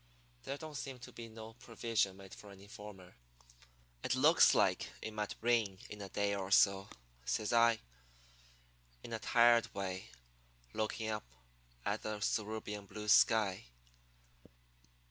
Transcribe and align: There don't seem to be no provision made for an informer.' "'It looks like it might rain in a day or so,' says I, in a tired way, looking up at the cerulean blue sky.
There 0.45 0.57
don't 0.57 0.73
seem 0.75 0.97
to 0.97 1.11
be 1.11 1.29
no 1.29 1.53
provision 1.53 2.17
made 2.17 2.33
for 2.33 2.49
an 2.49 2.59
informer.' 2.59 3.15
"'It 4.01 4.15
looks 4.15 4.55
like 4.55 4.89
it 4.99 5.13
might 5.13 5.35
rain 5.41 5.77
in 5.91 6.01
a 6.01 6.09
day 6.09 6.33
or 6.33 6.49
so,' 6.49 6.87
says 7.23 7.53
I, 7.53 7.81
in 9.03 9.13
a 9.13 9.19
tired 9.19 9.71
way, 9.75 10.09
looking 10.73 11.07
up 11.09 11.29
at 11.85 12.01
the 12.01 12.19
cerulean 12.19 12.87
blue 12.87 13.09
sky. 13.09 13.65